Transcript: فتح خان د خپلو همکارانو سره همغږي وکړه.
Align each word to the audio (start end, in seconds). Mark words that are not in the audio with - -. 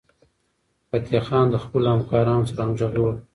فتح 0.89 1.19
خان 1.27 1.45
د 1.49 1.55
خپلو 1.63 1.87
همکارانو 1.93 2.47
سره 2.49 2.61
همغږي 2.63 2.99
وکړه. 3.01 3.19